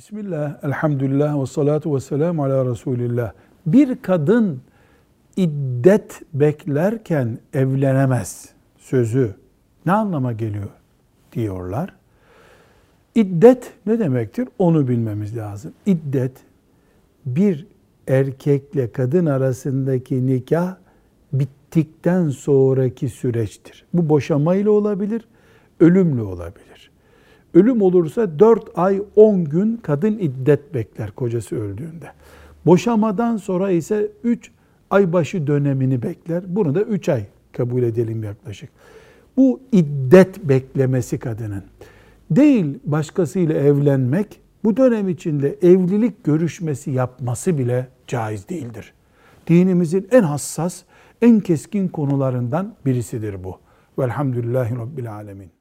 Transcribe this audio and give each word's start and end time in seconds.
Bismillah, 0.00 0.64
elhamdülillah 0.64 1.42
ve 1.42 1.46
salatu 1.46 1.94
ve 1.94 2.00
selamu 2.00 2.44
ala 2.44 2.70
Resulillah. 2.70 3.32
Bir 3.66 4.02
kadın 4.02 4.60
iddet 5.36 6.22
beklerken 6.34 7.38
evlenemez 7.54 8.48
sözü 8.78 9.34
ne 9.86 9.92
anlama 9.92 10.32
geliyor 10.32 10.68
diyorlar. 11.32 11.94
İddet 13.14 13.72
ne 13.86 13.98
demektir? 13.98 14.48
Onu 14.58 14.88
bilmemiz 14.88 15.36
lazım. 15.36 15.72
İddet 15.86 16.36
bir 17.26 17.66
erkekle 18.08 18.92
kadın 18.92 19.26
arasındaki 19.26 20.26
nikah 20.26 20.76
bittikten 21.32 22.28
sonraki 22.28 23.08
süreçtir. 23.08 23.84
Bu 23.94 24.08
boşamayla 24.08 24.70
olabilir, 24.70 25.28
ölümle 25.80 26.22
olabilir. 26.22 26.90
Ölüm 27.54 27.82
olursa 27.82 28.38
4 28.38 28.70
ay 28.74 29.02
10 29.16 29.44
gün 29.44 29.76
kadın 29.76 30.18
iddet 30.18 30.74
bekler 30.74 31.10
kocası 31.10 31.56
öldüğünde. 31.56 32.12
Boşamadan 32.66 33.36
sonra 33.36 33.70
ise 33.70 34.12
3 34.24 34.50
ay 34.90 35.12
başı 35.12 35.46
dönemini 35.46 36.02
bekler. 36.02 36.42
Bunu 36.46 36.74
da 36.74 36.82
3 36.82 37.08
ay 37.08 37.26
kabul 37.52 37.82
edelim 37.82 38.24
yaklaşık. 38.24 38.70
Bu 39.36 39.60
iddet 39.72 40.38
beklemesi 40.44 41.18
kadının. 41.18 41.62
Değil 42.30 42.78
başkasıyla 42.84 43.54
evlenmek, 43.54 44.40
bu 44.64 44.76
dönem 44.76 45.08
içinde 45.08 45.56
evlilik 45.62 46.24
görüşmesi 46.24 46.90
yapması 46.90 47.58
bile 47.58 47.88
caiz 48.06 48.48
değildir. 48.48 48.92
Dinimizin 49.46 50.08
en 50.10 50.22
hassas, 50.22 50.82
en 51.22 51.40
keskin 51.40 51.88
konularından 51.88 52.74
birisidir 52.86 53.44
bu. 53.44 53.58
Velhamdülillahi 53.98 54.76
Rabbil 54.76 55.12
Alemin. 55.12 55.59